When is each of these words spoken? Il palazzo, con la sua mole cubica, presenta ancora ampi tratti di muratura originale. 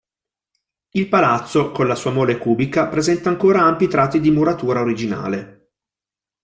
Il 0.93 1.07
palazzo, 1.09 1.71
con 1.71 1.85
la 1.85 1.93
sua 1.93 2.09
mole 2.09 2.39
cubica, 2.39 2.87
presenta 2.87 3.29
ancora 3.29 3.61
ampi 3.63 3.87
tratti 3.87 4.19
di 4.19 4.31
muratura 4.31 4.81
originale. 4.81 5.73